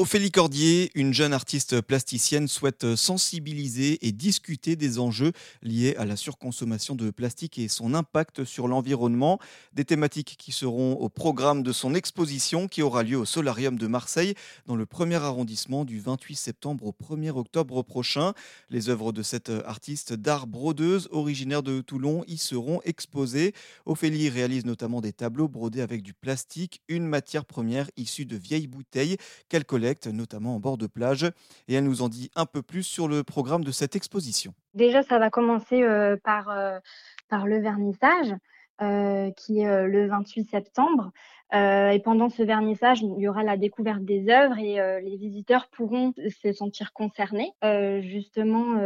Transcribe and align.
Ophélie 0.00 0.30
Cordier, 0.30 0.90
une 0.94 1.12
jeune 1.12 1.34
artiste 1.34 1.82
plasticienne, 1.82 2.48
souhaite 2.48 2.96
sensibiliser 2.96 3.98
et 4.06 4.12
discuter 4.12 4.74
des 4.74 4.98
enjeux 4.98 5.32
liés 5.60 5.94
à 5.98 6.06
la 6.06 6.16
surconsommation 6.16 6.94
de 6.94 7.10
plastique 7.10 7.58
et 7.58 7.68
son 7.68 7.92
impact 7.92 8.44
sur 8.46 8.66
l'environnement. 8.66 9.38
Des 9.74 9.84
thématiques 9.84 10.36
qui 10.38 10.52
seront 10.52 10.94
au 10.94 11.10
programme 11.10 11.62
de 11.62 11.70
son 11.70 11.94
exposition 11.94 12.66
qui 12.66 12.80
aura 12.80 13.02
lieu 13.02 13.18
au 13.18 13.26
Solarium 13.26 13.78
de 13.78 13.86
Marseille 13.86 14.32
dans 14.64 14.74
le 14.74 14.86
premier 14.86 15.16
arrondissement 15.16 15.84
du 15.84 16.00
28 16.00 16.34
septembre 16.34 16.86
au 16.86 16.92
1er 16.92 17.36
octobre 17.36 17.82
prochain. 17.82 18.32
Les 18.70 18.88
œuvres 18.88 19.12
de 19.12 19.22
cette 19.22 19.52
artiste 19.66 20.14
d'art 20.14 20.46
brodeuse 20.46 21.08
originaire 21.10 21.62
de 21.62 21.82
Toulon 21.82 22.24
y 22.26 22.38
seront 22.38 22.80
exposées. 22.86 23.52
Ophélie 23.84 24.30
réalise 24.30 24.64
notamment 24.64 25.02
des 25.02 25.12
tableaux 25.12 25.48
brodés 25.48 25.82
avec 25.82 26.02
du 26.02 26.14
plastique, 26.14 26.80
une 26.88 27.04
matière 27.04 27.44
première 27.44 27.90
issue 27.98 28.24
de 28.24 28.38
vieilles 28.38 28.66
bouteilles 28.66 29.18
qu'elle 29.50 29.66
collecte 29.66 29.89
notamment 30.06 30.56
en 30.56 30.60
bord 30.60 30.78
de 30.78 30.86
plage. 30.86 31.24
Et 31.68 31.74
elle 31.74 31.84
nous 31.84 32.02
en 32.02 32.08
dit 32.08 32.30
un 32.36 32.46
peu 32.46 32.62
plus 32.62 32.82
sur 32.82 33.08
le 33.08 33.22
programme 33.22 33.64
de 33.64 33.72
cette 33.72 33.96
exposition. 33.96 34.54
Déjà, 34.74 35.02
ça 35.02 35.18
va 35.18 35.30
commencer 35.30 35.82
euh, 35.82 36.16
par, 36.22 36.48
euh, 36.50 36.78
par 37.28 37.46
le 37.46 37.60
vernissage. 37.60 38.34
Euh, 38.82 39.30
qui 39.32 39.60
est 39.60 39.86
le 39.86 40.08
28 40.08 40.48
septembre. 40.50 41.12
et 41.52 42.00
pendant 42.02 42.30
ce 42.30 42.42
vernissage, 42.42 43.02
il 43.02 43.14
y 43.18 43.28
aura 43.28 43.42
la 43.42 43.58
découverte 43.58 44.02
des 44.06 44.30
œuvres 44.30 44.56
et 44.56 44.76
les 45.02 45.18
visiteurs 45.18 45.68
pourront 45.68 46.14
se 46.16 46.50
sentir 46.54 46.94
concernés. 46.94 47.52
justement, 48.00 48.80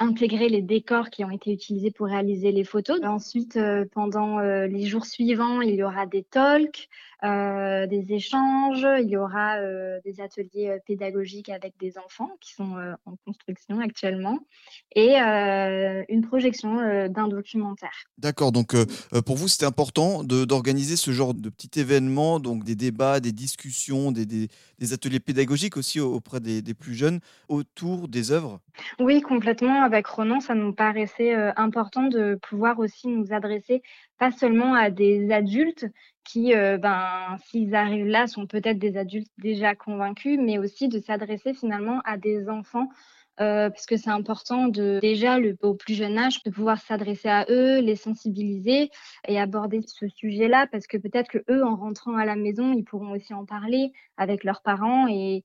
intégrer 0.00 0.48
les 0.48 0.62
décors 0.62 1.10
qui 1.10 1.24
ont 1.24 1.30
été 1.30 1.52
utilisés 1.52 1.90
pour 1.90 2.06
réaliser 2.06 2.52
les 2.52 2.64
photos. 2.64 2.98
Ensuite, 3.04 3.56
euh, 3.56 3.84
pendant 3.92 4.38
euh, 4.38 4.66
les 4.66 4.86
jours 4.86 5.04
suivants, 5.04 5.60
il 5.60 5.74
y 5.74 5.82
aura 5.82 6.06
des 6.06 6.22
talks, 6.22 6.88
euh, 7.22 7.86
des 7.86 8.14
échanges, 8.14 8.86
il 9.02 9.10
y 9.10 9.18
aura 9.18 9.58
des 10.06 10.22
ateliers 10.22 10.78
pédagogiques 10.86 11.50
avec 11.50 11.74
des 11.78 11.98
enfants 11.98 12.30
qui 12.40 12.54
sont 12.54 12.76
en 13.04 13.14
construction 13.26 13.78
actuellement 13.80 14.38
et 14.96 15.16
une 15.16 16.26
projection 16.26 17.08
d'un 17.08 17.28
documentaire. 17.28 17.92
D'accord, 18.16 18.52
donc 18.52 18.74
pour 19.26 19.36
vous, 19.36 19.48
c'était 19.48 19.66
important 19.66 20.24
d'organiser 20.24 20.96
ce 20.96 21.10
genre 21.10 21.34
de 21.34 21.50
petit 21.50 21.78
événement, 21.78 22.40
donc 22.40 22.64
des 22.64 22.74
débats, 22.74 23.20
des 23.20 23.32
discussions, 23.32 24.12
des, 24.12 24.24
des, 24.24 24.48
ateliers 24.94 25.20
pédagogiques 25.20 25.76
aussi 25.76 26.00
auprès 26.00 26.40
des, 26.40 26.62
des 26.62 26.74
plus 26.74 26.94
jeunes 26.94 27.20
autour 27.48 28.08
des 28.08 28.32
œuvres? 28.32 28.60
Oui, 28.98 29.20
complètement 29.20 29.82
avec 29.82 30.06
Ronan, 30.06 30.40
ça 30.40 30.54
nous 30.54 30.72
paraissait 30.72 31.34
euh, 31.34 31.52
important 31.56 32.04
de 32.04 32.38
pouvoir 32.42 32.78
aussi 32.78 33.08
nous 33.08 33.32
adresser 33.32 33.82
pas 34.18 34.30
seulement 34.30 34.74
à 34.74 34.90
des 34.90 35.30
adultes 35.32 35.86
qui, 36.24 36.54
euh, 36.54 36.76
ben, 36.78 37.36
s'ils 37.46 37.74
arrivent 37.74 38.06
là, 38.06 38.26
sont 38.26 38.46
peut-être 38.46 38.78
des 38.78 38.96
adultes 38.96 39.30
déjà 39.38 39.74
convaincus, 39.74 40.38
mais 40.40 40.58
aussi 40.58 40.88
de 40.88 41.00
s'adresser 41.00 41.54
finalement 41.54 42.00
à 42.04 42.16
des 42.16 42.48
enfants. 42.48 42.88
Euh, 43.40 43.70
parce 43.70 43.86
que 43.86 43.96
c'est 43.96 44.10
important 44.10 44.68
de 44.68 44.98
déjà 45.00 45.38
au 45.62 45.74
plus 45.74 45.94
jeune 45.94 46.18
âge 46.18 46.42
de 46.42 46.50
pouvoir 46.50 46.78
s'adresser 46.78 47.28
à 47.28 47.46
eux, 47.48 47.80
les 47.80 47.96
sensibiliser 47.96 48.90
et 49.26 49.40
aborder 49.40 49.80
ce 49.86 50.08
sujet-là 50.08 50.66
parce 50.70 50.86
que 50.86 50.98
peut-être 50.98 51.30
que 51.30 51.38
eux 51.48 51.64
en 51.64 51.74
rentrant 51.74 52.16
à 52.16 52.26
la 52.26 52.36
maison 52.36 52.74
ils 52.74 52.84
pourront 52.84 53.12
aussi 53.12 53.32
en 53.32 53.46
parler 53.46 53.92
avec 54.18 54.44
leurs 54.44 54.60
parents 54.60 55.06
et, 55.08 55.44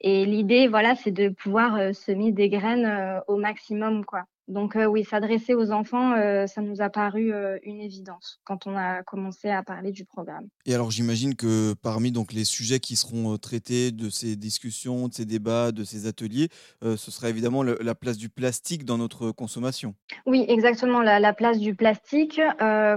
et 0.00 0.24
l'idée, 0.26 0.68
voilà, 0.68 0.94
c'est 0.96 1.10
de 1.10 1.28
pouvoir 1.28 1.76
euh, 1.76 1.92
semer 1.92 2.32
des 2.32 2.48
graines 2.48 2.86
euh, 2.86 3.20
au 3.26 3.36
maximum, 3.36 4.04
quoi. 4.04 4.24
Donc 4.48 4.76
euh, 4.76 4.86
oui, 4.86 5.04
s'adresser 5.04 5.54
aux 5.54 5.70
enfants, 5.70 6.14
euh, 6.14 6.46
ça 6.46 6.62
nous 6.62 6.80
a 6.80 6.88
paru 6.88 7.32
euh, 7.32 7.58
une 7.64 7.80
évidence 7.80 8.40
quand 8.44 8.66
on 8.66 8.76
a 8.76 9.02
commencé 9.02 9.50
à 9.50 9.62
parler 9.62 9.92
du 9.92 10.06
programme. 10.06 10.48
Et 10.64 10.74
alors 10.74 10.90
j'imagine 10.90 11.34
que 11.34 11.74
parmi 11.74 12.12
donc 12.12 12.32
les 12.32 12.44
sujets 12.44 12.80
qui 12.80 12.96
seront 12.96 13.36
traités 13.36 13.92
de 13.92 14.08
ces 14.08 14.36
discussions, 14.36 15.08
de 15.08 15.12
ces 15.12 15.26
débats, 15.26 15.70
de 15.70 15.84
ces 15.84 16.06
ateliers, 16.06 16.48
ce 16.82 17.10
sera 17.10 17.28
évidemment 17.28 17.62
la 17.62 17.94
place 17.94 18.16
du 18.16 18.28
plastique 18.28 18.84
dans 18.84 18.96
notre 18.98 19.30
consommation. 19.30 19.94
Oui, 20.26 20.44
exactement, 20.48 21.02
la, 21.02 21.32
place 21.32 21.58
du 21.58 21.74
plastique, 21.74 22.40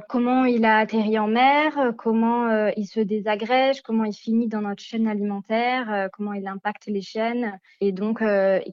comment 0.09 0.45
il 0.45 0.65
a 0.65 0.77
atterri 0.77 1.17
en 1.19 1.27
mer, 1.27 1.93
comment 1.97 2.69
il 2.77 2.85
se 2.85 2.99
désagrège, 2.99 3.81
comment 3.81 4.05
il 4.05 4.13
finit 4.13 4.47
dans 4.47 4.61
notre 4.61 4.83
chaîne 4.83 5.07
alimentaire, 5.07 6.09
comment 6.13 6.33
il 6.33 6.47
impacte 6.47 6.87
les 6.87 7.01
chaînes, 7.01 7.57
et 7.79 7.91
donc 7.91 8.23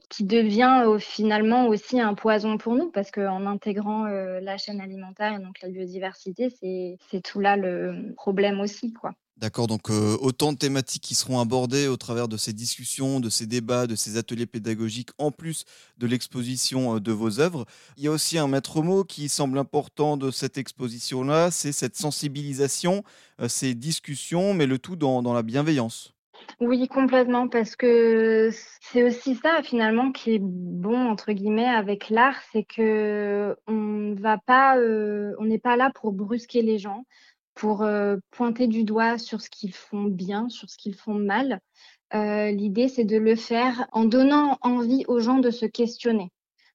qui 0.09 0.23
devient 0.23 0.85
finalement 0.99 1.67
aussi 1.67 1.99
un 1.99 2.13
poison 2.13 2.57
pour 2.57 2.68
nous 2.75 2.91
parce 2.91 3.11
qu'en 3.11 3.45
intégrant 3.45 4.05
euh, 4.05 4.39
la 4.39 4.57
chaîne 4.57 4.81
alimentaire 4.81 5.33
et 5.33 5.39
donc 5.39 5.61
la 5.61 5.69
biodiversité, 5.69 6.49
c'est 6.49 7.21
tout 7.21 7.39
là 7.39 7.57
le 7.57 8.13
problème 8.15 8.59
aussi. 8.59 8.93
quoi. 8.93 9.13
D'accord, 9.37 9.67
donc 9.67 9.89
euh, 9.89 10.17
autant 10.19 10.51
de 10.51 10.57
thématiques 10.57 11.03
qui 11.03 11.15
seront 11.15 11.39
abordées 11.39 11.87
au 11.87 11.95
travers 11.95 12.27
de 12.27 12.35
ces 12.35 12.51
discussions, 12.51 13.21
de 13.21 13.29
ces 13.29 13.45
débats, 13.45 13.87
de 13.87 13.95
ces 13.95 14.17
ateliers 14.17 14.45
pédagogiques, 14.45 15.11
en 15.17 15.31
plus 15.31 15.63
de 15.97 16.07
l'exposition 16.07 16.95
euh, 16.95 16.99
de 16.99 17.13
vos 17.13 17.39
œuvres. 17.39 17.65
Il 17.95 18.03
y 18.03 18.07
a 18.07 18.11
aussi 18.11 18.37
un 18.37 18.47
maître 18.47 18.81
mot 18.81 19.05
qui 19.05 19.29
semble 19.29 19.57
important 19.57 20.17
de 20.17 20.29
cette 20.29 20.57
exposition-là, 20.57 21.51
c'est 21.51 21.71
cette 21.71 21.95
sensibilisation, 21.95 23.03
ces 23.47 23.75
discussions, 23.75 24.53
mais 24.53 24.65
le 24.65 24.77
tout 24.77 24.97
dans 24.97 25.33
la 25.33 25.43
bienveillance. 25.43 26.13
Oui, 26.59 26.87
complètement, 26.87 27.47
parce 27.47 27.75
que 27.75 28.49
c'est 28.81 29.03
aussi 29.03 29.35
ça 29.35 29.61
finalement 29.63 30.11
qui 30.11 30.35
est 30.35 30.41
bon 30.41 31.09
entre 31.09 31.31
guillemets 31.31 31.67
avec 31.67 32.09
l'art, 32.09 32.41
c'est 32.51 32.63
que 32.63 33.55
on 33.67 34.15
euh, 34.17 35.35
n'est 35.41 35.59
pas 35.59 35.77
là 35.77 35.91
pour 35.95 36.11
brusquer 36.11 36.61
les 36.61 36.77
gens, 36.77 37.05
pour 37.55 37.83
euh, 37.83 38.17
pointer 38.31 38.67
du 38.67 38.83
doigt 38.83 39.17
sur 39.17 39.41
ce 39.41 39.49
qu'ils 39.49 39.73
font 39.73 40.03
bien, 40.03 40.49
sur 40.49 40.69
ce 40.69 40.77
qu'ils 40.77 40.95
font 40.95 41.13
mal. 41.13 41.61
Euh, 42.13 42.51
l'idée, 42.51 42.87
c'est 42.87 43.05
de 43.05 43.17
le 43.17 43.35
faire 43.35 43.87
en 43.91 44.05
donnant 44.05 44.57
envie 44.61 45.05
aux 45.07 45.19
gens 45.19 45.39
de 45.39 45.51
se 45.51 45.65
questionner, 45.65 46.31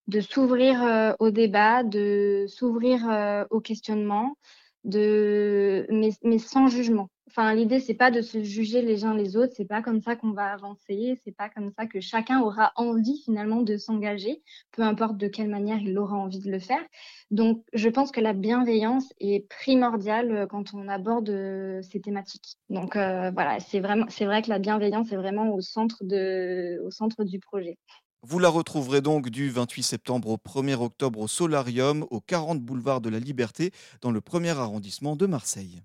de 0.08 0.20
s'ouvrir 0.20 1.16
au 1.18 1.30
débat, 1.30 1.82
de 1.82 2.46
s'ouvrir 2.48 3.46
au 3.50 3.60
questionnement, 3.60 4.36
de 4.84 5.86
mais, 5.90 6.10
mais 6.22 6.38
sans 6.38 6.68
jugement. 6.68 7.08
Enfin, 7.26 7.54
l'idée 7.54 7.80
c'est 7.80 7.94
pas 7.94 8.10
de 8.10 8.20
se 8.20 8.44
juger 8.44 8.82
les 8.82 9.04
uns 9.04 9.14
les 9.14 9.36
autres, 9.36 9.54
c'est 9.56 9.64
pas 9.64 9.82
comme 9.82 10.00
ça 10.00 10.14
qu'on 10.14 10.32
va 10.32 10.52
avancer, 10.52 11.18
c'est 11.24 11.34
pas 11.34 11.48
comme 11.48 11.72
ça 11.76 11.86
que 11.86 12.00
chacun 12.00 12.40
aura 12.40 12.72
envie 12.76 13.20
finalement 13.24 13.62
de 13.62 13.76
s'engager, 13.76 14.42
peu 14.72 14.82
importe 14.82 15.16
de 15.16 15.26
quelle 15.26 15.48
manière 15.48 15.78
il 15.78 15.98
aura 15.98 16.16
envie 16.16 16.38
de 16.38 16.50
le 16.50 16.58
faire. 16.58 16.84
Donc, 17.30 17.64
je 17.72 17.88
pense 17.88 18.12
que 18.12 18.20
la 18.20 18.34
bienveillance 18.34 19.12
est 19.20 19.48
primordiale 19.48 20.30
euh, 20.30 20.46
quand 20.46 20.74
on 20.74 20.86
aborde 20.86 21.30
euh, 21.30 21.82
ces 21.82 22.00
thématiques. 22.00 22.56
Donc 22.68 22.94
euh, 22.94 23.30
voilà, 23.32 23.58
c'est 23.60 23.80
vraiment, 23.80 24.06
c'est 24.08 24.26
vrai 24.26 24.42
que 24.42 24.50
la 24.50 24.58
bienveillance 24.58 25.10
est 25.10 25.16
vraiment 25.16 25.54
au 25.54 25.60
centre 25.60 26.04
de, 26.04 26.80
au 26.84 26.90
centre 26.90 27.24
du 27.24 27.40
projet. 27.40 27.78
Vous 28.26 28.38
la 28.38 28.48
retrouverez 28.48 29.02
donc 29.02 29.28
du 29.28 29.50
28 29.50 29.82
septembre 29.82 30.28
au 30.30 30.38
1er 30.38 30.76
octobre 30.76 31.20
au 31.20 31.28
Solarium, 31.28 32.06
au 32.10 32.22
40 32.22 32.62
boulevard 32.62 33.02
de 33.02 33.10
la 33.10 33.18
Liberté, 33.18 33.70
dans 34.00 34.10
le 34.10 34.22
premier 34.22 34.58
arrondissement 34.58 35.14
de 35.14 35.26
Marseille. 35.26 35.82